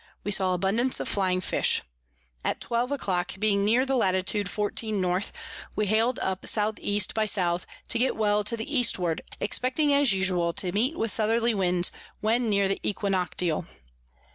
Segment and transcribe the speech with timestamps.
[0.23, 1.83] We saw abundance of flying Fish.
[2.43, 4.15] At 12 a clock being near the Lat.
[4.49, 5.21] 14 N.
[5.75, 6.99] we hal'd up S E.
[7.13, 7.37] by S.
[7.89, 12.49] to get well to the Eastward, expecting as usual to meet with Southerly Winds, when
[12.49, 13.67] near the Equinoctial.